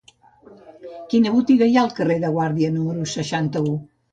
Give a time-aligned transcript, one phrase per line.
[1.11, 3.79] Quina botiga hi ha al carrer de Guàrdia número seixanta-u?